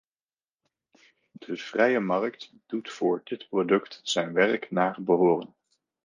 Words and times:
De 1.31 1.55
vrije 1.57 1.99
markt 1.99 2.51
doet 2.65 2.89
voor 2.91 3.21
dit 3.23 3.47
product 3.49 3.99
zijn 4.03 4.33
werk 4.33 4.71
naar 4.71 5.03
behoren. 5.03 5.55